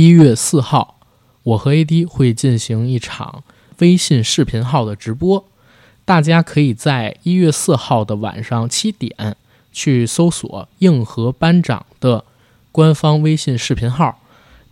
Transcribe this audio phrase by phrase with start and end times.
[0.00, 1.00] 一月四号，
[1.42, 3.42] 我和 AD 会进行一场
[3.78, 5.44] 微信视频号的直播，
[6.04, 9.34] 大家可以在一月四号的晚上七点
[9.72, 12.24] 去搜索“硬核班长”的
[12.70, 14.20] 官方微信视频号。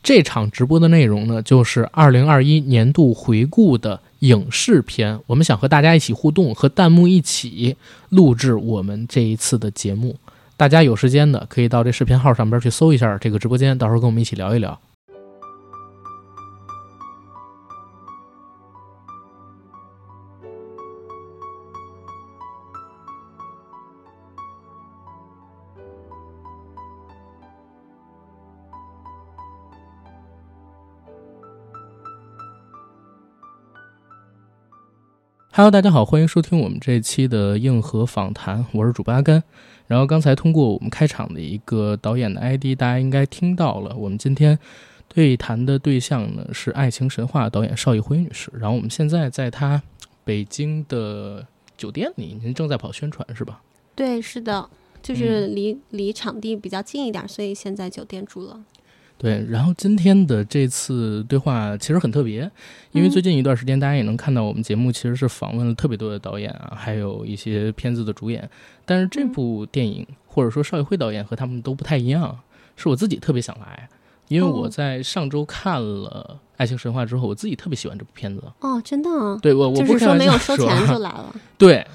[0.00, 5.18] 这场直播的内容呢，就是二零二一年度回顾的影视篇。
[5.26, 7.76] 我们想和大家一起互动，和弹幕一起
[8.10, 10.14] 录制我们这一次的节目。
[10.56, 14.78] 大家有时间的可以到这视频号上边去搜一下这个直播间，到时候跟我们一起聊一聊。
[35.56, 39.42] Hello，大家好，欢迎收听我们这一期的硬核访谈，我是主播阿甘。
[39.86, 43.96] 然后刚才通过我们开场的一个导演的 ID，大家应该听到了。
[43.96, 44.58] 我们今天
[45.08, 48.52] 对谈的对象呢是《爱情神话》导演邵艺辉女士。
[48.52, 49.82] 然后我们现在在她
[50.24, 51.46] 北京的
[51.78, 53.62] 酒店里，您正在跑宣传是吧？
[53.94, 54.68] 对，是的，
[55.02, 58.62] 就是离离场地比较近一点，所以现在酒店住了。
[59.18, 62.50] 对，然后今天的这次对话其实很特别，
[62.92, 68.48] 因为最近一段时间大家也能看到我们节目其实是访问了特别多的导演啊，还有一些片子的主演。
[68.84, 72.38] 但是这部电影或者说邵艺辉导演和他们都不太一样，
[72.76, 73.88] 是我自己特别想来，
[74.28, 78.42] 因为我在上周看了《爱情神话》之后，我自己特别喜欢这部片子。
[78.60, 79.08] 哦，真的？
[79.40, 81.34] 对我我不是说没有收钱就来了。
[81.56, 81.86] 对。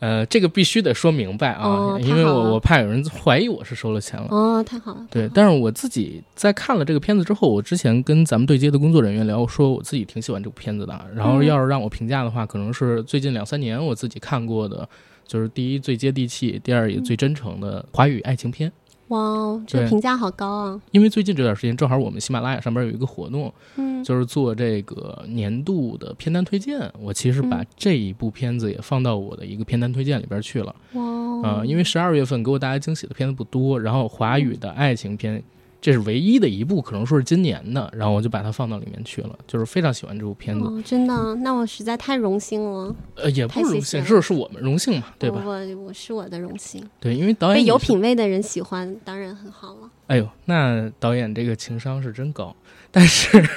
[0.00, 4.28] 呃，这个必须得说明白啊，因为我我怕有人怀疑我是收了钱了。
[4.30, 5.06] 哦，太好了。
[5.10, 11.00] 对，但是我自己在看了这个片子之后，我之前跟咱们对接的工作人员聊，说我自己挺喜欢这部片子的。
[11.14, 14.88] 然后要是让我评价的话，可能是最近两三年我自己看过的，
[15.26, 18.70] 就是第一最接地气，第二也最真诚的华语爱情片。
[19.08, 20.80] 哇哦，这个评价好高啊！
[20.90, 26.90] 因为最近这段时间正好我们喜马拉雅上边有一个活动，嗯，就是做这个年度的片单推荐。
[27.00, 30.74] 我其实把这一部片子也放到我的一个片单推荐里边去了。
[30.92, 35.42] 哇，啊，因为十二月份给我带来惊喜的片子不多，然后华语的爱情片。
[35.80, 40.82] 这是唯一的一部，可能说是今年的，然后我就把它放到里面去了，就是非常喜欢这部片子。
[40.82, 42.94] 真的，那我实在太荣幸了。
[43.14, 45.42] 呃，也不荣幸，是是我们荣幸嘛，对吧？
[45.44, 46.84] 我我是我的荣幸。
[46.98, 49.90] 对，因为导演有品位的人喜欢，当然很好了。
[50.08, 52.54] 哎呦，那导演这个情商是真高，
[52.90, 53.42] 但是。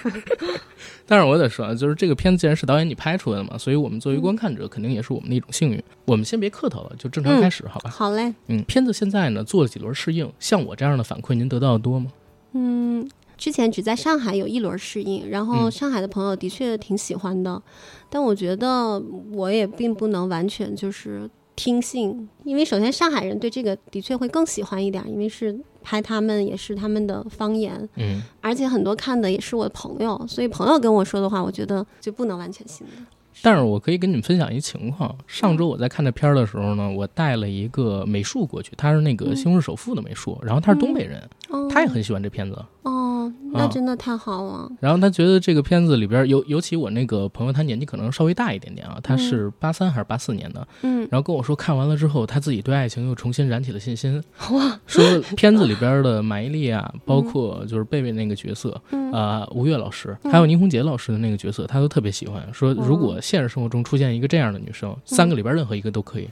[1.07, 5.83] 但是我得说啊，就是这个片子既然是导演你拍出来的嘛，所以我们作为观看者肯定也是我们的一种幸运。
[6.05, 7.89] 我们先别客套了，就正常开始，好吧？
[7.89, 8.33] 好嘞。
[8.47, 12.09] 嗯，片子现在呢做了几轮试映，像我这样的反馈，您得到的多吗？
[12.53, 17.61] 嗯，之前只在上海有一轮试映，然后上海的朋友的确挺喜欢的，
[18.09, 18.97] 但我觉得
[19.33, 25.59] 我也并不能完全就是听信，因为首先上海人对这个的确会更喜欢一点，因为是。
[25.83, 32.93] 拍他们也是他们的方言，嗯，而且很多看的也是我的朋友，所以朋友跟我说的话，我觉得就不能完全信了。
[33.41, 41.27] 但是我可以跟你们分享一情况，上周我在看这片儿的时候呢，我带了一个美术过去，他是那个《西红柿首富》的美术，然后他是东北人，
[41.69, 42.57] 他也很喜欢这片子。
[42.83, 44.67] 哦，那真的太好了。
[44.79, 54.21] 然后他觉得这个片子里边，尤尤其我那个朋友，他年纪可能稍微大一点点啊，他是八三还是八四年的，嗯，然后跟我说看完了之后，他自己对爱情又重新燃起了信心。
[54.51, 55.03] 哇，说
[55.37, 58.81] 片子里边的马伊琍啊，包括就是贝贝那个角色，
[59.13, 62.41] 啊，吴越老师，还有倪虹洁老师的那个角色，他都特别喜欢。
[62.51, 66.27] 说如果现实生活中出现一个这样的女生，三个里边任何一个都可以，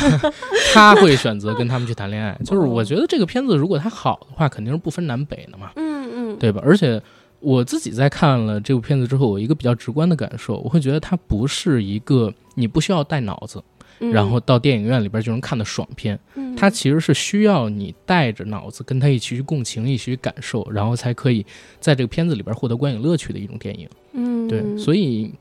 [0.72, 2.38] 他会选择跟他们去谈恋爱。
[2.44, 5.72] 就是我觉得这个片子如果它好的话，肯定是不分南北的嘛。
[5.76, 6.60] 嗯嗯，对吧？
[6.62, 7.02] 而且
[7.40, 13.62] 我自己在看了这部片子之后，我一个比较直观的感受，我会觉得它不是一个你不需要带脑子，
[13.98, 16.18] 然后到电影院里边就能看的爽片。
[16.56, 21.44] 它其实是需要你带着脑子跟他一起去共情，一起去感受，然后才可以
[21.80, 23.88] 在这个片子里边获得观影乐趣的一种电影。
[24.12, 25.32] 嗯，对，所以。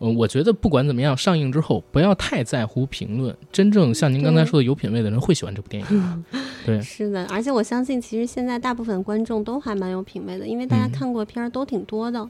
[0.00, 3.34] 嗯，我觉得不管怎么样，上映之后不要太在乎评论。
[3.52, 6.24] 真正像您刚才说的有品位的人会喜欢这部电影。
[6.66, 12.28] 对， 是的，而且我相信，其实现在大部分观众都还蛮有品位的，因为大家看过片儿都挺多的。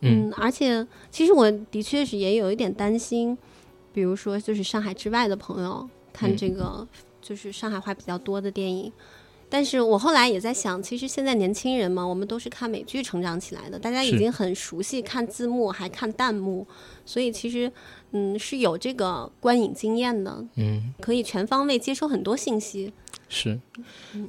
[0.00, 3.36] 嗯，而且其实我的确是也有一点担心，
[3.92, 6.86] 比如说就是上海之外的朋友看这个
[7.20, 8.92] 就是上海话比较多的电影。
[9.52, 16.66] 但是我后来也在想，其实现在年轻人嘛，我们都是看美剧成长起来的，大家已经很熟悉看字幕，还看弹幕，
[17.04, 17.70] 所以其实，
[18.12, 22.90] 嗯，是有这个观影经验的，嗯，可以全方位接收很多信息。
[23.28, 23.60] 是，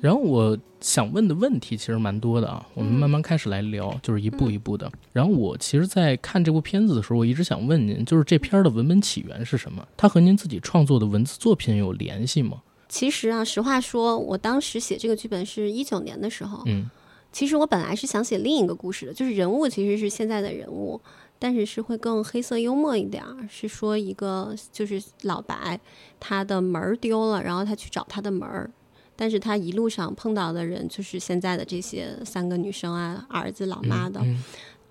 [0.02, 4.92] 然后我想问的问题其实蛮多的啊，我们慢慢开始来聊，就是一步一步的。
[5.14, 9.88] 然后我其实，在看这部片子的时候，我一直想问您，就是这片儿的文本起源是什么？
[9.96, 12.62] 它和您自己创作的文字作品有联系吗？
[12.94, 16.88] 其实啊，实话说，我当时写这个剧本是一九年的时候，嗯，
[17.32, 21.02] 其实我本来是想写另一个故事的，就是人物其实是现在的人物，
[21.40, 25.80] 但是是会更黑色幽默一点儿，是说一个就是老白
[26.20, 28.70] 他的门儿丢了，然后他去找他的门儿，
[29.16, 34.20] 但是他一路上碰到的人就是现在的这些三个女生啊，儿子、老妈的。
[34.22, 34.44] 嗯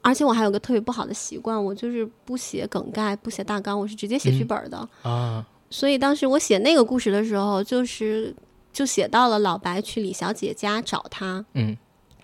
[0.05, 4.77] 而且我还有个特别不好的习惯，我就是不写梗概，不写大纲，我是直接写剧本的。
[5.03, 8.33] 啊，所以当时我写那个故事的时候，就是
[8.73, 11.77] 就写到了老白去李小姐家找她，嗯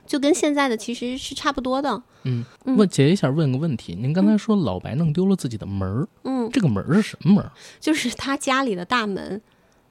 [0.06, 2.02] 就跟现在的其实是差不多的。
[2.24, 7.52] 嗯，嗯问姐一下问个问题，您刚才说老白弄丢了自己的门儿，嗯，这个门儿是什么门儿？
[7.78, 9.40] 就是他家里的大门，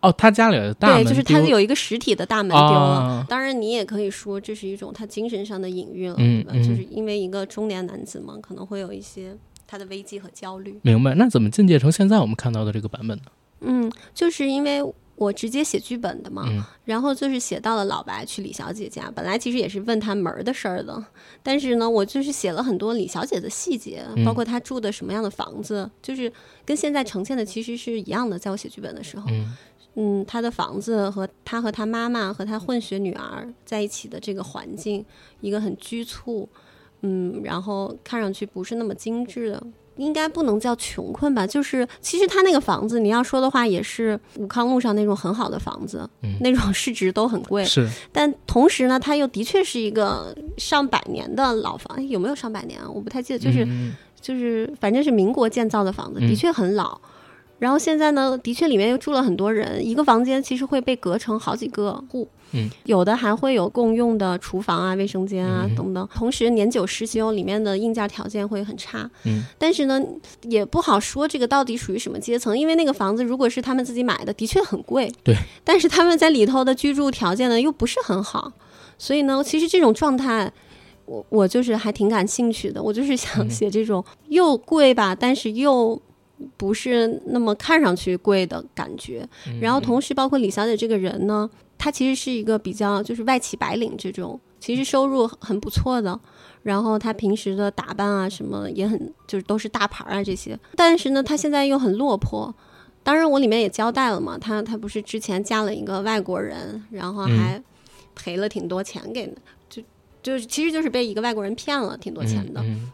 [0.01, 2.59] 哦，他家里的大门对，就是他有一个实体的大门丢了。
[2.59, 6.51] 啊当然，你也可以说这是一种他精神上的隐喻了，对吧？
[6.55, 9.37] 嗯嗯就是因为一个中年男子嘛，可能会有一些
[9.67, 10.79] 他的危机和焦虑。
[10.81, 11.13] 明白？
[11.13, 13.25] 那怎么进阶成现在我们看到的这个版本呢？
[13.61, 14.81] 嗯，就是因为
[15.15, 21.03] 我直接写剧本的嘛，嗯然后就是写到了老白去李小姐家，本来其实也是问他门儿的事儿的，
[21.41, 26.31] 但是呢，我就是写了很多李小姐的细节，嗯包括她住的什么样的房子，就是
[26.65, 28.37] 跟现在呈现的其实是一样的。
[28.37, 29.57] 在我写剧本的时候，嗯
[29.95, 35.03] 嗯，她的房子和她和她妈妈和她混血女儿在一起的这个环境，
[35.41, 36.47] 一个很拘促，
[37.01, 39.63] 嗯，然后看上去不是那么精致的。
[39.97, 47.65] 应该不能叫穷困吧，就是其实他那个房子，你要说的话，也是武康路上那种很好的房子，嗯那种市值都很贵。
[47.65, 52.89] 是但同时呢，它又的确是一个上百年的老房，哎有没有上百年啊？
[52.89, 56.99] 我不太记得，就是、嗯就是反正是民国建造的房子，嗯的确很老。
[57.59, 66.07] 然后现在呢，的确里面又住了很多人，一个房间其实会被隔成好几个户，嗯，有的还会有共用的厨房啊、卫生间啊嗯等等。
[66.13, 69.09] 同时年久失修，里面的硬件条件会很差。
[69.25, 70.01] 嗯但是呢，
[70.43, 75.11] 也不好说这个到底属于什么阶层，因为那个房子如果是他们自己买的，的确很贵。
[75.23, 78.51] 对，但是他们在里头的居住条件呢又不是很好，
[78.97, 80.51] 所以呢，其实这种状态。
[81.05, 85.97] 我我就是还挺感兴趣的，我就是想嗯写这种又贵吧，但是又
[86.57, 89.25] 不是那么看上去贵的感觉。
[89.47, 96.19] 嗯然后同时，包括李小姐这个人呢，她其实是一个比较就是外企白领这种，其实收入很不错的。
[96.63, 102.53] 然后他平时的打扮啊什么也很就是都是大牌啊这些，但是呢，他现在又很落魄。
[103.03, 107.63] 当然，我里面也交代了嘛，他他不是之前嫁了一个外国人，然后还
[108.15, 109.33] 赔了挺多钱给，
[109.69, 109.81] 就
[110.21, 112.59] 就是其实就是被一个外国人骗了挺多钱的。
[112.61, 112.91] 嗯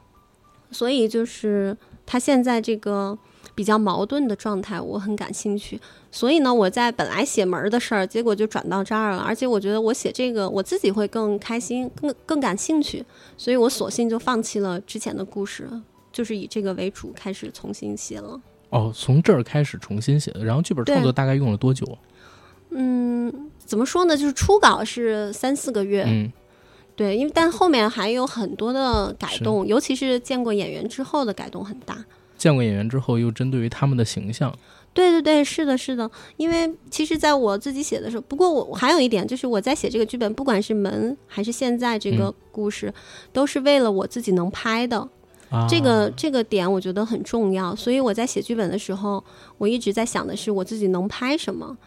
[0.70, 1.76] 所以就是
[2.06, 3.18] 他现在这个
[3.56, 5.80] 比较矛盾的状态，我很感兴趣。
[6.12, 9.20] 所以呢，我在本来写门儿的事儿，结果就转到这儿了。
[9.20, 13.04] 而且我觉得我写这个，我自己会更开心，更更感兴趣。
[13.38, 15.70] 所以我索性就放弃了之前的故事，
[16.12, 18.40] 就是以这个为主，开始重新写了。
[18.70, 21.86] 哦，从这儿开始重新写的，然后剧本创作大概用了多久？
[22.72, 24.18] 嗯，怎么说呢？
[24.18, 26.32] 就是初稿是三四个月，嗯
[26.96, 32.04] 对，因为但后面还有很多的改动，尤其是见过演员之后的改动很大。
[32.44, 34.54] 见过演员之后，又针对于他们的形象，
[34.94, 36.12] 对对对，是的，是的。
[36.36, 42.94] 因为其实在我自己写的时候，不过我我还有一点，就是我在写这个剧本，不管是门还是现在这个嗯故事，
[43.32, 45.08] 都是为了我自己能拍的。
[45.50, 49.24] 啊、这个这个点我觉得很重要，所以我在写剧本的时候，
[49.58, 51.78] 我一直在想的是我自己能拍什么。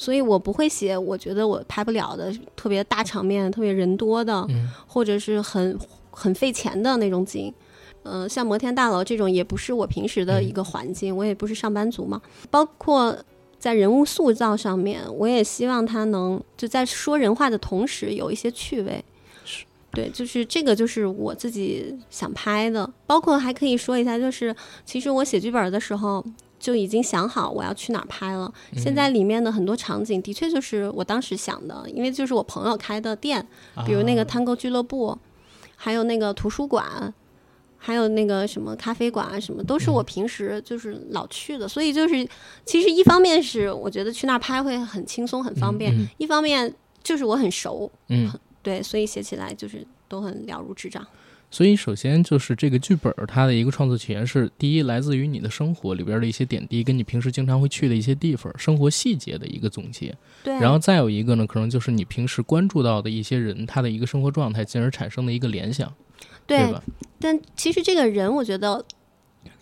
[0.00, 5.76] 所以我不会写我觉得我拍不了的特别大场面、特别人多的，嗯或者是很
[6.10, 7.52] 很费钱的那种景。
[8.08, 12.20] 呃，像摩天大楼这种也不是我平时的一个环境，我也不是上班族嘛。
[12.50, 13.16] 包括
[13.58, 19.04] 在人物塑造上面，我也希望他能就在说人话的同时有一些趣味。
[19.44, 22.88] 是对，就是这个，就是我自己想拍的。
[23.06, 26.24] 包括还可以说一下，就是其实我写剧本的时候
[26.58, 28.52] 就已经想好我要去哪儿拍了。
[28.76, 33.44] 现在里面的很多场景的确就是我当时想的，因为就是我朋友开的店，
[33.86, 35.18] 比如那个啊 Tango 俱乐部，
[35.74, 37.12] 还有那个图书馆，
[37.78, 41.66] 还有那个什么咖啡馆啊，什么都是我平时就是老去的。
[41.66, 42.28] 所以就是，
[42.64, 48.30] 其实一方面是我觉得去那儿拍会很轻松很方便，嗯一方面就是我很熟，嗯，
[48.62, 51.06] 对，所以写起来就是都很了如指掌。
[51.50, 60.14] 所以首先就是这个剧本儿它的一个创作起源是第一来自于你的生活里边的一些点滴，跟你平时经常会去的一些地方，生活细节的一个总结。
[60.44, 65.90] 对，然后再有一个呢，可能就是你平时关注到的一些人他的一个生活状态，进而产生的一个联想，
[66.46, 66.82] 对吧？
[67.20, 68.84] 但其实这个人我觉得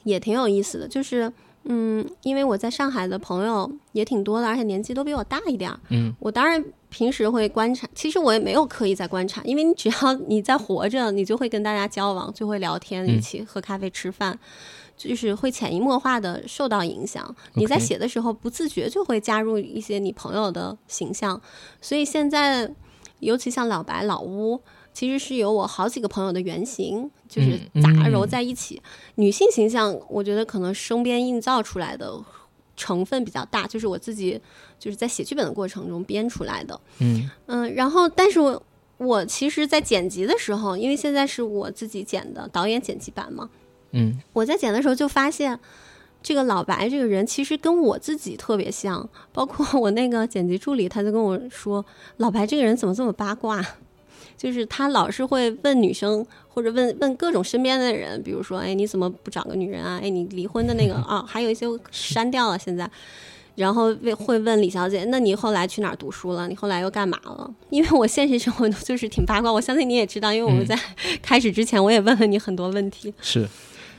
[0.05, 1.33] 也挺有意思的，就是
[1.65, 5.81] 嗯，因为我在上海的朋友也挺多的，而且年纪都比我大一点儿。
[5.91, 14.39] 嗯我当然平时会观察，其实我也没有刻意在观察，因为你只要你在活着，你就会跟大家交往，就会聊天，嗯一起喝咖啡、吃饭。
[14.99, 21.39] 就是会潜移默化的受到影响，你在写的时候不自觉就会加入一些你朋友的形象，
[21.83, 22.73] 所以现在
[23.19, 24.59] 尤其像老白、老乌，
[24.97, 28.81] 其实是有我好几个朋友的原型，就是嗯杂糅嗯在一起。
[29.17, 32.19] 女性形象，我觉得可能生编硬造出来的
[32.79, 34.41] 成分比较大，就是我自己
[34.79, 36.81] 就是在写剧本的过程中编出来的。
[37.01, 38.63] 嗯嗯，然后但是我
[38.97, 43.51] 我其实，在剪辑的时候，因为现在是我自己剪的导演剪辑版嘛，
[43.91, 45.61] 嗯我在剪的时候就发现，
[46.23, 51.85] 这个老白这个人其实跟我自己特别像，包括我那个剪辑助理，他就跟我说，
[52.17, 53.63] 老白这个人怎么这么八卦？
[54.37, 59.99] 就是他老是会问女生，或者问问各种身边的人，比如说，哎，你怎么不找个女人啊？
[60.03, 62.91] 哎，你离婚的那个啊， 还有一些删掉了现在。
[63.55, 66.47] 然后会会问李小姐，那你后来去哪儿读书了？
[66.47, 67.51] 你后来又干嘛了？
[67.71, 70.79] 因为我现实生活中就是挺八卦，我相信你也知道，因为我们嗯在
[71.23, 73.15] 开始之前我也问了你很多问题。
[73.23, 73.49] 是。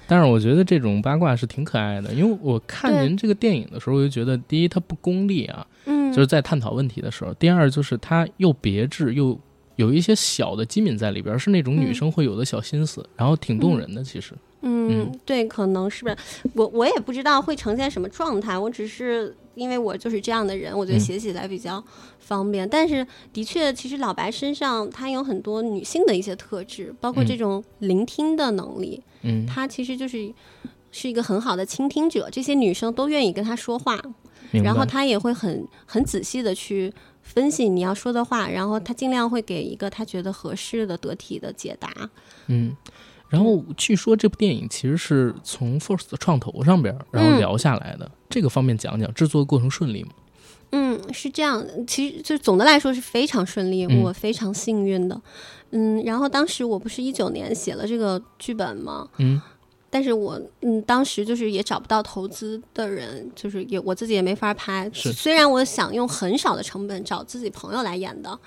[0.09, 9.37] 但是我觉得这种八卦是挺可爱的，因为我看您这个电影的时候，我就觉得第一它不功利啊，嗯，就是在探讨问题的时候；第二就是它又别致又
[9.77, 14.03] 有一些小的机敏在里边儿，是那种女嗯生会有的小心思，然后挺动人的。
[14.03, 16.17] 其实，嗯，对，可能是不是
[16.53, 21.83] 我我也不知道会呈现什么状态，我只是因为我就是这样的人，我觉得嗯写起来比较
[22.19, 22.67] 方便。
[22.67, 30.33] 但是的确，其实老白身上他有很多女性的一些特质，包括嗯这种聆听的能力，嗯他其实就是
[30.91, 34.01] 是一个很好的倾听者，这些女生都愿意跟他说话。
[34.51, 36.93] 然后他也会很很仔细的去。
[37.27, 41.91] 分析你要说的话，然后他尽量会给一个他觉得合适的、得体的解答。
[42.47, 42.73] 嗯，
[43.27, 50.11] 然后据说这部电影其实是从 First 的创投上边然后嗯聊下来的，这个方面讲讲制作过程顺利吗？
[50.71, 55.21] 嗯，是这样，其实就总的来说是非常顺利，嗯我非常幸运的。
[55.71, 59.09] 嗯，然后当时我不是一九年写了这个剧本吗？
[59.17, 59.41] 嗯
[59.89, 64.89] 但是我嗯，当时就是也找不到投资的人，就是也我自己也没法拍。
[64.93, 68.37] 是虽然我想用很少的成本找自己朋友来演的，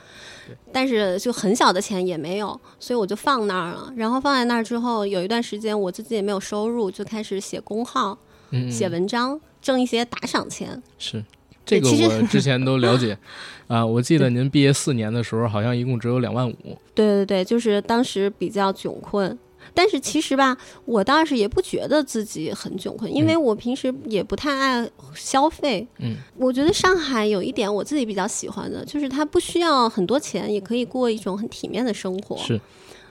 [0.73, 3.93] 但是就很小的钱也没有，所以我就放那儿了。
[3.97, 8.19] 然后放在那儿之后，有一段时间我自己也没有收入，就开始写公号、
[8.51, 10.83] 嗯，写文章，挣一些打赏钱。
[10.99, 11.25] 是。
[11.63, 13.17] 这个我之前都了解，
[13.69, 16.77] 啊，我记得您毕业四年的时候，好像一共只有两万五。
[16.95, 19.39] 对对对，就是当时比较窘困，
[19.75, 25.87] 但是其实吧，我倒是也不觉得自己很窘困，因为我平时也不太爱消费。
[25.99, 32.37] 嗯，我觉得上海有一点我自己比较喜欢的，就是它不需要很多钱，也可以过一种很体面的生活。
[32.37, 32.61] 是，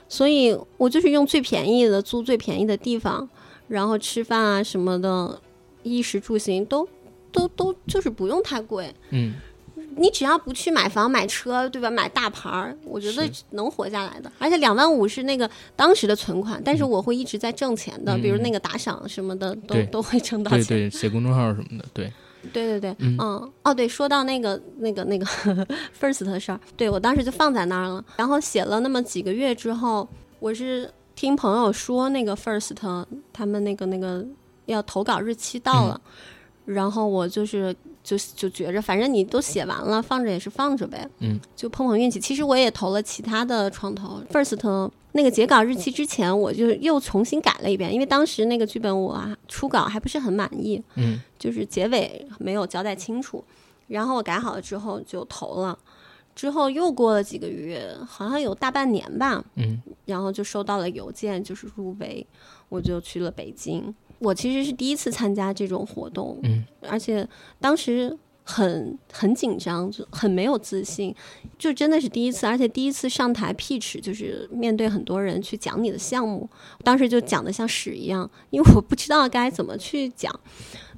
[0.08, 3.28] 所以我就是用最便宜的租最便宜的地方，
[3.68, 5.40] 然后吃饭啊什么的，
[5.82, 6.86] 衣食住行都
[7.32, 8.92] 都都就是不用太贵。
[9.10, 9.34] 嗯，
[10.00, 11.90] 你只要不去买房买车，对吧？
[11.90, 14.32] 买大牌儿，我觉得能活下来的。
[14.38, 20.64] 而且两万五是那个当时的存款，但是我会一直在挣钱的，嗯比如那个打赏什么的，都都会挣到钱。
[20.64, 22.10] 对对，写公众号什么的，对，
[22.50, 25.26] 对对对，嗯嗯，哦，对，说到那个那个那个
[26.00, 28.02] first 的事儿，对我当时就放在那儿了。
[28.16, 32.72] 然后写了那么几个月之后，我是听朋友说那个 first
[33.34, 34.24] 他们那个那个
[34.64, 36.00] 要投稿日期到了，
[36.64, 37.76] 然后我就是
[38.10, 42.18] 就就觉着，反正你都写完了，放着也是放着呗，嗯，就碰碰运气。
[42.18, 53.44] 其实我也投了其他的创投，first 那个截稿日期之前，我就又重新改了一遍，因为当时那个剧本我啊初稿还不是很满意，嗯就是结尾没有交代清楚，
[53.86, 55.78] 然后我改好了之后就投了，
[56.34, 62.26] 之后又过了几个月，好像有大半年吧，嗯然后就收到了邮件，就是入围，
[62.68, 63.94] 我就去了北京。
[64.20, 66.64] 我其实是第一次参加这种活动，嗯。
[66.88, 67.28] 而且
[67.60, 71.14] 当时很很紧张，就很没有自信，
[71.58, 76.48] 就真的是第一次，而且第一次上台 pitch，就是面对很多人去讲你的项目，
[76.82, 80.32] 当时就讲的像屎一样，因为我不知道该怎么去讲。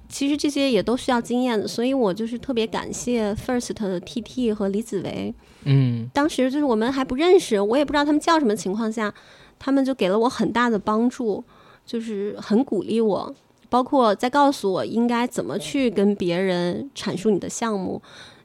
[0.08, 6.10] 其实这些也都需要经验的，所以我就是特别感谢 First 的 TT 和李子维，嗯。
[6.12, 9.12] 当时就是我们还不认识，我也不知道他们叫什么情况下，
[9.58, 11.42] 他们就给了我很大的帮助，
[11.84, 13.34] 就是很鼓励我，
[13.68, 18.00] 包括在告诉我应该怎么去跟别人阐述你的项目。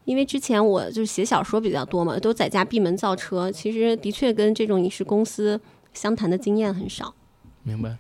[0.06, 5.60] 因为之前我就是写小说比较多嘛，都在家闭门造车，其实的确跟这种影视公司
[5.94, 7.14] 相谈的经验很少。
[7.64, 7.98] 明白。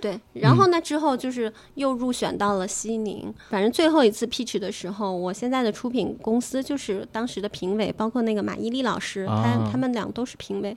[0.00, 3.34] 对，然后呢，之后就是又入选到了西宁。
[3.50, 10.76] 反正最后一次 pitch 的时候，我现在的出品公司就是当时的评委，包括那个马伊琍老师，啊他他们俩都是评委，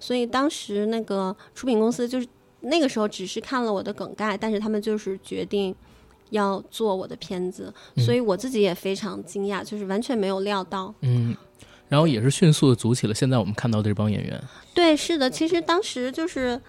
[0.00, 2.26] 所以当时那个出品公司就是
[2.62, 5.74] 那个时候只是看了我的梗概，但是他们就是决定
[6.30, 10.94] 要做我的片子，嗯所以我自己也非常惊讶，就是完全没有料到。
[11.00, 11.36] 嗯，
[11.88, 14.42] 然后也是迅速的组起了现在我们看到的这帮演员。
[14.74, 16.60] 对，是的，其实当时就是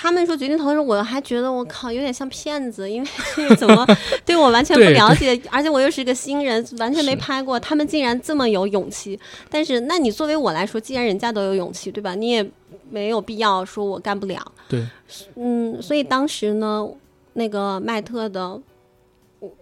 [0.00, 3.84] 他们说决定投资，我还觉得我靠有点像骗子，因为这 个怎么
[4.24, 9.18] 对我完全不了解，而且我又是一个新人，完全没拍过，他们竟然这么有勇气。
[9.50, 12.14] 但是，那你作为我来说，既然人家都有勇气，对吧？
[12.14, 12.48] 你也
[12.88, 14.40] 没有必要说我干不了。
[14.68, 14.86] 对，
[15.34, 16.88] 嗯，所以当时呢，
[17.32, 18.60] 那个麦特的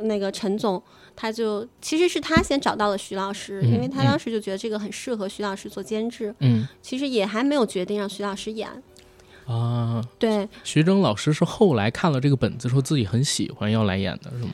[0.00, 0.83] 那个陈总，
[1.16, 8.69] 他就其实是他先找到了徐老师，因为他嗯当时就觉得这个很适合徐老师做监制，嗯其实也还没有决定让徐老师演。
[9.47, 14.50] 啊，对徐峥老师是后来看了这个本子，说自己很喜欢要来演的，是吗？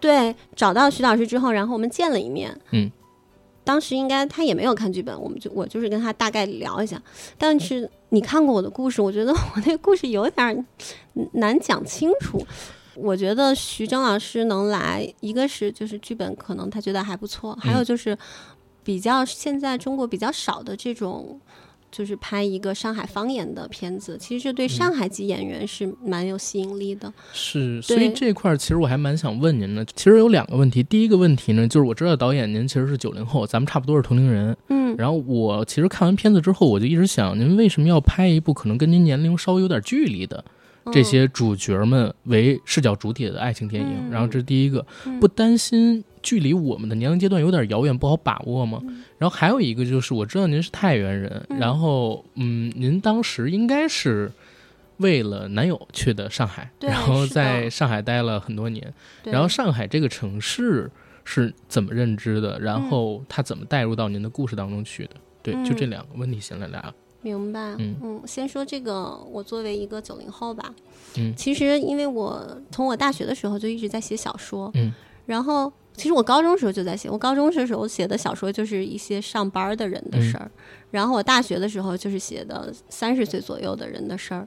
[0.00, 2.58] 对，找到徐老师之后，然后我们见了一面。
[2.70, 2.90] 嗯，
[3.62, 7.00] 当时应该他也没有看剧本，我们就我就是跟他大概聊一下。
[7.36, 10.64] 但是你看过我的故事，我觉得我那个故事有点儿
[11.34, 12.44] 难讲清楚。
[12.94, 18.16] 我觉得徐峥老师能来，一个是就是剧本可能他觉得还不错，还有就是
[18.82, 21.38] 比较现在中国比较少的这种。
[21.92, 27.12] 就是拍一个上海方言的片子，其实对上海籍演员是蛮有吸引力的。
[27.34, 29.84] 是，所以这块儿其实我还蛮想问您的。
[29.84, 34.56] 其实有两个问题，第一个问题呢，就是我知道导演您其实是九零后，咱们差不多是同龄人。
[34.68, 40.42] 嗯，然后我其实看完片子之后，我就一直想，您为什么要拍一部可能跟您年龄稍微有点距离的
[40.86, 44.08] 这嗯些主角们为视角主体的爱情电影？
[44.08, 48.80] 嗯然后这是第一个，嗯不担心距离我们的年龄阶段有点遥远，不好把握吗？
[48.84, 54.30] 嗯然后还有一个就是，我知道您是太原人，嗯然后嗯，您当时应该是
[54.96, 58.92] 为了男友去的上海，然后在上海待了很多年。
[59.22, 60.90] 然后上海这个城市
[61.24, 62.58] 是怎么认知的？
[62.58, 65.10] 然后他怎么带入到您的故事当中去的？
[65.42, 66.94] 对，就嗯这两个问题先来聊。
[67.20, 70.74] 明白，嗯先说这个，我作为一个九零后吧，
[71.16, 74.92] 嗯其实因为我从我大学的时候就一直在写小说，嗯，
[75.26, 80.50] 然后其实我高中时候就在写，我高中的时候写的小说就是一些上班的人的事儿，
[80.90, 84.46] 然后我大学的时候就是写的三十岁左右的人的事儿。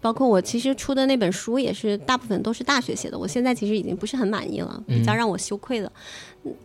[0.00, 5.90] 包括我其实出的那本书也是大部分都是大学写的，我现在其实已经不是很满意了，比较嗯让我羞愧了。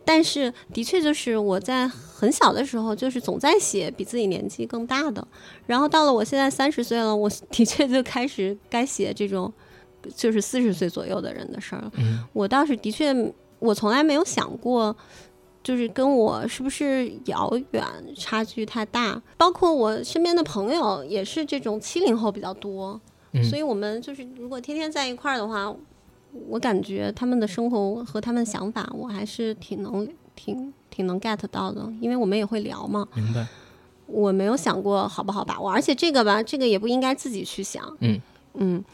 [0.04, 5.26] 但是的确就是我在很小的时候，就是总在写比自己年纪更大的，
[5.66, 9.54] 然后到了我现在三十岁了，我 的确就开始该写这种
[10.16, 11.92] 就是四十岁左右的人的事儿了。
[11.98, 13.14] 嗯我倒是的确，
[13.60, 14.96] 我从来没有想过。
[15.62, 17.84] 就是跟我是不是遥远，
[18.16, 19.22] 差距太大。
[19.36, 23.00] 包括我身边的朋友也是这种七零后比较多，
[23.34, 25.72] 嗯所以我们就是如果天天在一块儿的话，
[26.48, 33.06] 我感觉他们的生活和他们的想法，我还是挺能挺挺能 get 到的，因为我们也会聊嘛。
[33.14, 33.46] 明白。
[34.08, 37.86] 我没有想过好不好把握，而且这个吧，这个也不应该自己去想。
[38.00, 38.20] 嗯
[38.54, 38.86] 嗯嗯，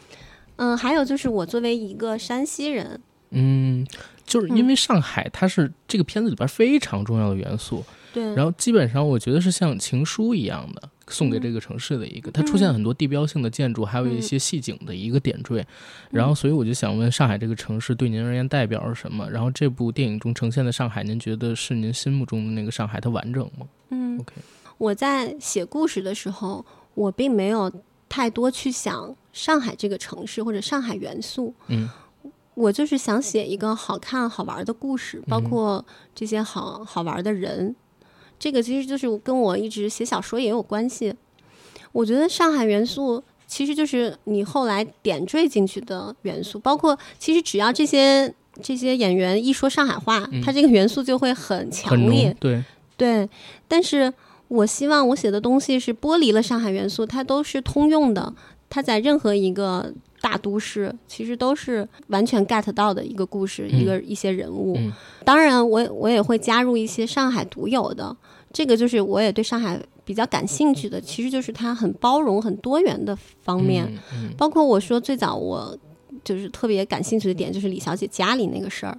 [0.77, 3.85] 还有就是我作为一个山西人，嗯，
[4.25, 15.65] 就是因为上海它是这个片子里边非常重要的元素，对，然后基本上我觉得是像情书一样的送给这个城市的一个，它出现很多地标性的建筑，还有一些细景的一个点缀。
[16.09, 19.29] 然后，所以我就想问，上海这个城市对您而言代表着什么？
[19.29, 24.33] 然后这部电影中呈现的上海，您觉得是您心目中的那个上海，它完整吗嗯？OK，
[24.79, 26.65] 我在写故事的时候，
[26.95, 27.71] 我并没有
[28.09, 31.53] 太多去想上海这个城市或者上海元素。
[31.67, 31.87] 嗯
[32.55, 35.83] 我就是想写一个好看好玩的故事，包括
[36.15, 37.75] 这些好好玩的人。
[38.39, 41.13] 这个其实就是跟我一直写小说也有关系。
[41.91, 52.33] 我觉得上海元素其实就是你后来点缀进去的元素，包括其实只要这些这些演员一说上海话， 嗯它这个元素就会很强烈，。
[52.39, 52.63] 对，
[52.95, 53.29] 对，
[53.67, 54.13] 但是
[54.47, 58.33] 我希望我写的东西是剥离了上海元素，它都是通用的，
[58.69, 64.75] 它在任何一个大都市其实都是完全 get 到的一个故事，嗯一个一些人物。
[64.77, 64.91] 嗯
[65.23, 68.15] 当然我，我也会加入一些上海独有的，
[68.51, 73.91] 这个就是我也对上海比较感兴趣的，其实就是它很包容、很多元的方面。
[74.37, 75.75] 包括我说最早我
[76.23, 78.97] 就是特别感兴趣的点，就是李小姐家里那个事儿。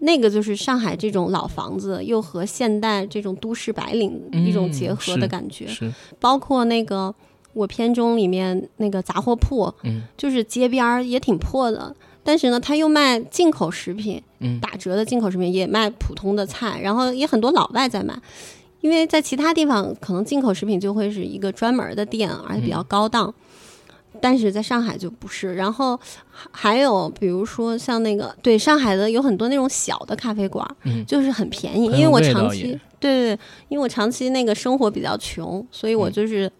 [0.00, 5.66] 那个就是上海这种老房子，又和现代这种都市白领一种结合的感觉。
[5.66, 5.90] 是，
[6.20, 7.14] 包括那个
[7.54, 10.02] 我片中里面那个杂货铺，嗯。
[10.16, 14.60] 就是街边儿也挺破的，但是呢，他又卖进口食品，嗯。
[14.60, 18.14] 打折的进口食品，也卖普通的菜，然后也很多老外在买。
[18.80, 22.84] 因为在其他地方，可能进口食品就会是一个专门的店，而且比较嗯。
[22.86, 23.32] 高档。
[24.20, 25.98] 但是在上海就不是，然后
[26.30, 33.38] 还还有比如说像那个对上海的有很多那种小的咖啡馆，嗯就是很便宜，因为我长期对对对，
[33.68, 36.12] 因为我长期那个生活比较穷，所以我嗯。
[36.12, 36.50] 就是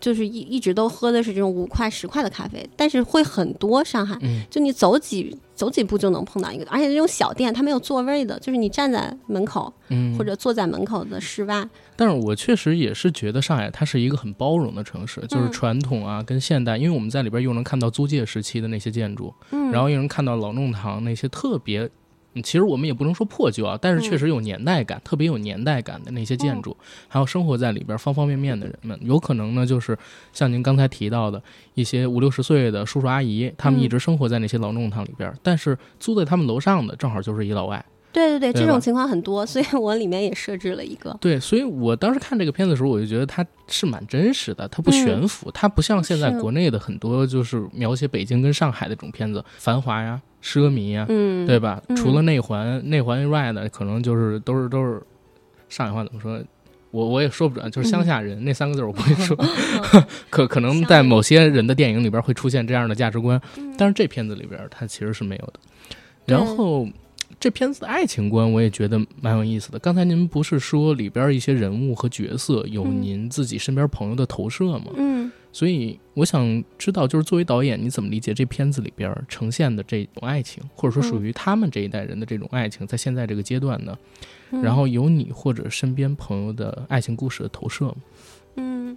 [0.00, 21.90] 就是一一直都喝的是这种五块十块的咖啡，但是会很多上海，嗯就你走几走几步就能碰到一个，而且这种小店它没有座位的，就是你站在门口嗯，或者坐在门口的室外，但是我确实也是觉得上海它是一个很包容的城市，就是嗯传统啊跟现代，因为我们在里边又能看到租界时期的那些建筑，嗯，然后又能看到老弄堂那些特别，嗯
[22.42, 26.76] 其实我们也不能说破旧啊，但是确实有年代感，特别有年代感的那些建筑，
[27.08, 29.98] 还有生活在里边方方面面的人们，有可能呢就是
[30.32, 31.42] 像您刚才提到的
[31.74, 33.82] 一些五六十岁的叔叔阿姨，他们嗯。
[33.82, 37.82] 一直生活在那些老弄堂里边，但是租在他们楼上的正好就是一老外。
[38.12, 51.82] 对对对，对这种情况很多，所以我里面也设置了一个，对，所以我当时看这个片子的时候，我就觉得它是蛮真实的，它不悬浮，它不像现在国内的很多就是描写北京跟上海的这种片子，繁华呀、奢靡呀，嗯，对吧？
[51.88, 55.02] 嗯除了内环，内环以外的，可能就是都是都是
[55.68, 56.40] 上海话怎么说？
[56.90, 59.36] 我我也说不准，就是乡下人、那三个字我不会说，
[60.30, 65.60] 可可能在某些人的电影里边会出现这样的价值观，嗯但是这片子里边它其实是没有的。
[66.24, 66.88] 然后
[67.38, 69.78] 这片子的爱情观我也觉得蛮有意思的。
[69.78, 74.86] 刚才您不是说里边一些人物和角色有嗯您自己身边朋友的投射吗？
[74.96, 83.96] 嗯所以我想知道，就是作为导演，你怎么理解这片子里边呈现的这种爱情，或者说属于他们这一代人的这种爱情，在现在这个阶段呢？
[84.50, 87.96] 嗯然后有你或者身边朋友的爱情故事的投射吗？
[88.56, 88.96] 嗯，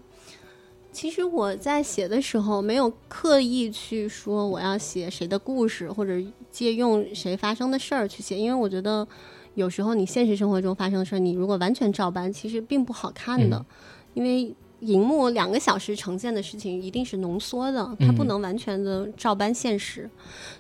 [0.91, 9.07] 其实我在写的时候没有刻意去说我要写谁的故事，或者借用谁发生的事儿去写，因为我觉得
[9.55, 13.65] 有时候你现实生活中发生的事儿，你如果完全照搬，其实并不好看的，嗯
[14.15, 14.53] 因为。
[14.81, 20.09] 荧幕两个小时呈现的事情一定是浓缩的，它不嗯能完全的照搬现实。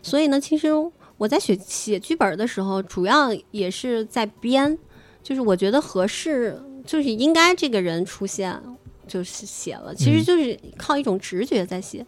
[0.01, 0.69] 所以呢，其实
[1.17, 4.77] 我在写写剧本的时候，主要也是在编，
[5.21, 8.59] 就是我觉得合适，就是应该这个人出现，
[9.07, 9.93] 就是写了。
[9.93, 12.05] 其实嗯就是靠一种直觉在写。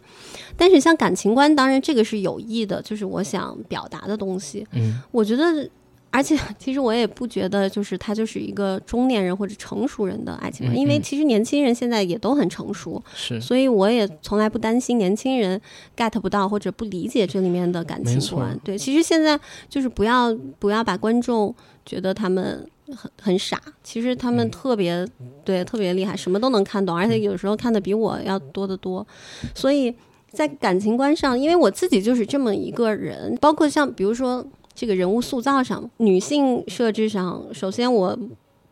[0.56, 4.66] 但是像感情观，当然这个是有意的，就是我想表达的东西。
[4.72, 5.68] 嗯我觉得，
[6.14, 15.60] 而且 其实我也不觉得，就是他就是一个中年人或者成熟人的爱情观，嗯因为嗯其实年轻人现在也都很成熟，是所以我也从来不担心年轻人
[15.96, 18.56] get 不到或者不理解这里面的感情观。
[18.62, 21.52] 对，其实现在就是不要不要把观众
[21.84, 25.04] 觉得他们很很傻，其实他们嗯特别、
[25.44, 29.04] 对特别厉害，什么都能看懂，而且有时候看的比我要多得多。
[29.54, 29.92] 所以
[30.30, 38.18] 在感情观上，因为我自己就是这么一个人，包括像比如说这个人物塑造上，女性设置上，首先我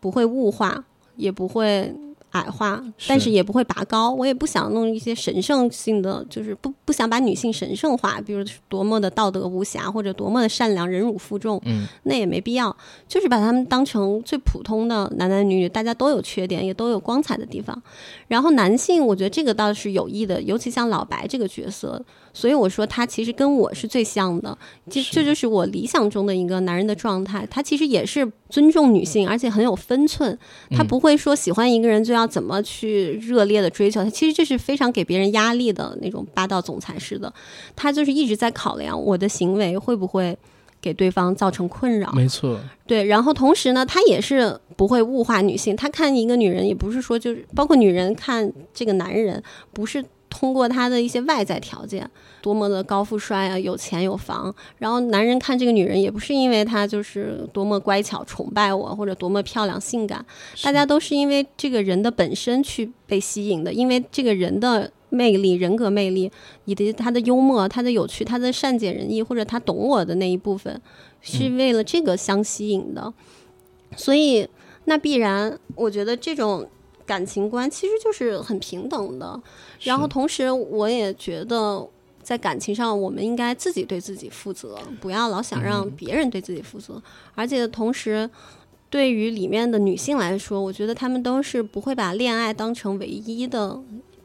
[0.01, 0.85] 不会物化，
[1.17, 1.95] 也不会
[2.31, 4.11] 矮化，但是是也不会拔高。
[4.11, 12.75] 我也不想弄一些神圣性的，就是不不想把女性神圣化，比如多么的道德无瑕或者多么的善良、忍辱负重，嗯那也没必要。
[13.07, 17.81] 就是把他们当成最普通的男男女女，大家都有缺点，也都有光彩的地方。
[18.29, 22.03] 然后男性，我觉得这个倒是有益的，尤其像老白这个角色，
[22.33, 24.57] 所以我说他其实跟我是最像的，
[24.91, 27.47] 这是这就是我理想中的一个男人的状态。
[27.51, 30.39] 他其实也是尊重女性，而且很有分寸。
[30.71, 37.33] 他嗯不会说喜欢一个人就要怎么去热烈的追求他，其实这是非常给别人压力的那种霸道总裁式的。
[37.77, 40.37] 他就是一直在考量我的行为会不会
[40.81, 42.11] 给对方造成困扰。
[42.13, 45.77] 没错，对，然后同时呢，他也是不会物化女性。
[45.77, 49.41] 他看一个女人，也不是说就是包括女人看这个男人，
[49.73, 52.09] 不是通过他的一些外在条件，
[52.41, 54.53] 多么的高富帅啊，有钱有房。
[54.79, 60.25] 然后男人看这个女人，也不是因为她就是多么乖巧、崇拜我，或者多么漂亮、性感，
[60.63, 64.91] 大家都是因为这个人的本身去被吸引的，因为这个人的。
[65.15, 66.33] 魅力、人格魅力，
[66.65, 70.81] 以及他的幽默、他的有趣、他的善解人意，或者他懂我的那一部分，
[71.21, 73.13] 是为了这个相吸引的。
[73.95, 74.49] 所以，
[74.87, 76.67] 那必然，我觉得这种
[77.13, 79.39] 感情观其实就是很平等的。
[79.83, 81.87] 然后，同时我也觉得，
[82.23, 87.03] 在感情上，我们应该自己对自己负责，不要老想让嗯别人对自己负责。
[87.35, 88.31] 而且，同时，
[88.89, 93.79] 对于里面的女性来说，我觉得她们都是不会把恋爱当成唯一的。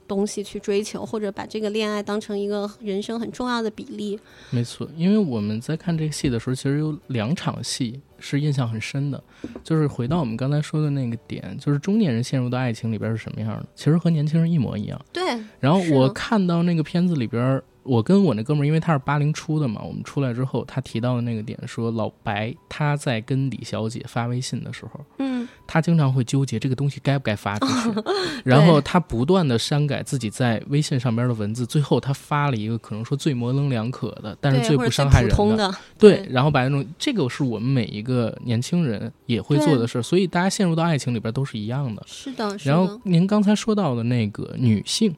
[0.08, 4.18] 东西去追求，或者把这个恋爱当成一个人生很重要的比例。
[4.52, 9.24] 没错，因为我们在看这个戏的时候，其实有两场戏是印象很深的，
[9.64, 15.00] 就是回到我们刚才说的那个点，就是中年人陷入到爱情里边是什么样的，其实和年轻人一模一样。
[15.12, 15.24] 对，
[15.60, 25.37] 然后我看到那个片子里边，我跟我那哥们儿，因为他是八零初的嘛，我们出来之后，他提到的那个点说，老白他在跟李小姐发微信的时候，嗯，
[25.68, 28.04] 他经常会纠结这个东西该不该发出去，
[28.44, 42.02] 然后他不断的删改自己在微信上边的文字，最后他发了一个可能说最模棱两可的，但是，最不伤害人的，对对，然后把那种这个是我们每一个年轻人也会做的事儿，所以大家陷入到爱情里边都是一样的。
[42.08, 45.14] 是的，是然后，您刚才说到的那个女性，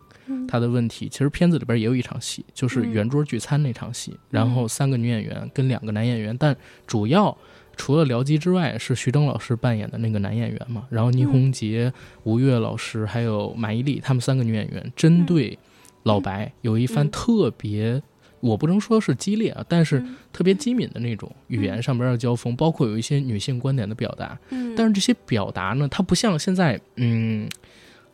[0.48, 1.08] 他的问题。
[1.10, 6.56] 其实片子里边也有一场戏，就是嗯圆桌聚餐那场戏，然后三个女演员跟两个男演员，但
[6.88, 7.36] 主要
[7.80, 10.86] 除了廖基之外，是徐峥老师扮演的那个男演员嘛。
[10.90, 11.92] 然后倪虹洁、
[12.24, 15.58] 吴越老师还有马伊琍他们三个女演员，针对
[16.04, 18.04] 老白有一番嗯特别。
[18.42, 27.50] 我不能说是激烈啊，但是嗯特别机敏的那种语言上边的交锋，包括有一些女性观点的表达，嗯，但是这些表达呢，它不像现在，嗯，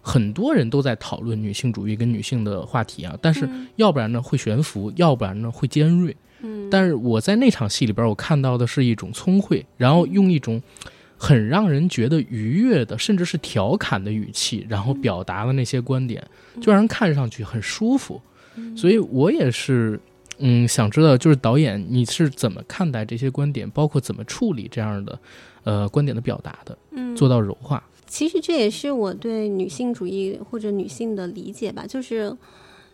[0.01, 6.15] 很多人都在讨论女性主义跟女性的话题啊，但是嗯要不然呢会悬浮，要不然呢会尖锐。
[6.41, 10.61] 嗯，但是我在那场戏里边，我看到的是一种聪慧，然后用一种
[11.17, 16.25] 很让人觉得愉悦的，甚至是调侃的语气，然后表达了那些观点，
[16.61, 18.21] 就让人看上去很舒服。
[18.75, 19.99] 所以我也是。
[20.39, 25.17] 嗯，想知道就是导演你是怎么看待这些观点，包括怎么处理这样的，
[25.63, 27.81] 呃，观点的表达的，嗯做到柔化。
[28.05, 32.35] 其实这也是我对女性主义或者女性的理解吧，就是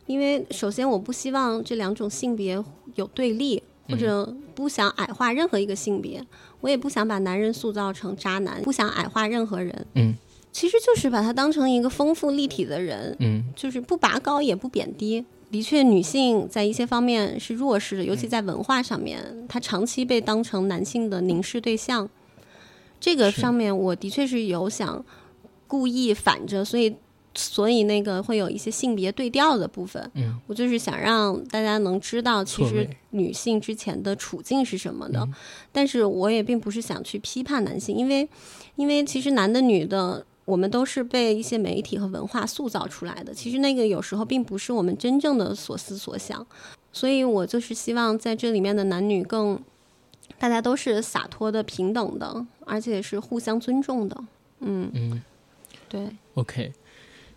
[0.05, 2.61] 因为首先我不希望这两种性别
[2.95, 6.25] 有对立，或者不想矮化任何一个性别，
[6.59, 9.85] 我也不想把男人塑造成渣男，不想矮化任何人。
[9.95, 10.13] 嗯，
[10.51, 15.25] 其实就是把他当成一个丰富立体的人，嗯就是不拔高也不贬低。
[15.49, 22.09] 的确，女性在一些方面是弱势的，尤其在文化上面，她长期被当成男性的凝视对象。
[23.01, 25.03] 这个上面，我的确是有想
[25.67, 26.95] 故意反着，所以
[27.33, 30.11] 所以那个会有一些性别对调的部分。
[30.15, 35.19] 嗯，我就是想让大家能知道，其实女性之前的处境是什么的。
[35.21, 35.33] 嗯
[35.71, 38.27] 但是我也并不是想去批判男性，因为
[38.75, 40.25] 因为其实男的女的。
[40.43, 46.45] 我们都是被一些媒体和文化塑造出来的，其实那个有时候并不是我们真正的所思所想，
[46.91, 49.57] 所以我就是希望在这里面的男女更，
[50.39, 54.17] 大家都是洒脱的、平等的，而且是互相尊重的。
[54.61, 55.21] 嗯，嗯
[55.87, 56.73] 对，，OK，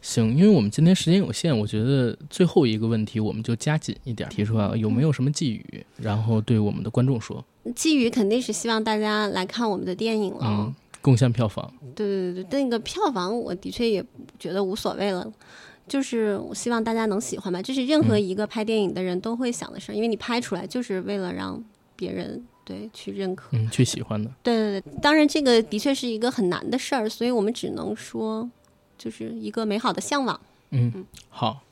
[0.05, 7.43] 行，因为我们今天时间有限，我觉得最后一个问题我们就加紧一点，提出来有没有什么寄语，然后对我们的观众说，
[7.75, 10.41] 寄语肯定是希望大家来看我们的电影了。
[10.43, 14.05] 嗯，贡献票房，对对对对，那个票房我的确也
[14.39, 15.27] 觉得无所谓了，
[15.89, 21.65] 就是我希望大家能喜欢吧，这是任何一个拍电影的人都会想的事儿，因为你拍出来就是为了让
[21.97, 23.49] 别人对去认可。
[23.53, 28.47] 嗯，去喜欢的，对对对，当然这个的确是一个很难的事儿，所以我们只能说，
[28.97, 30.41] 就是一个美好的向往。
[30.71, 31.63] 嗯，好，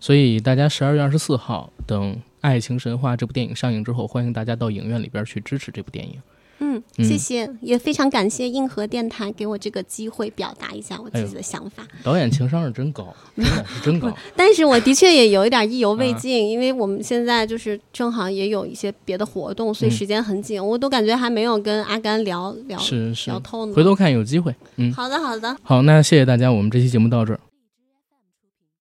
[0.00, 6.20] 所以大家十二月二十四号等《爱情神话》这部电影上映之后，欢迎大家到影院里边去支持这部电影。
[6.60, 11.86] 嗯，嗯谢谢，也非常感谢硬核电台给我这个机会表达一下我哎自己的想法。
[12.02, 14.12] 导演情商是真高， 真的是真高。
[14.36, 23.74] 但是我的确也有一点意犹未啊尽，因为我们现在就是正好也有一些别的活动，所以嗯时间很紧，我都感觉还没有跟阿甘聊聊是是聊，透呢。
[23.74, 24.54] 回头看有机会。
[24.76, 27.40] 嗯，好的，好的，好，那谢谢大家，我们这期节目到这儿，